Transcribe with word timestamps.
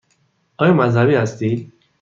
آیا 0.57 0.73
مذهبی 0.73 1.15
هستید؟ 1.15 1.73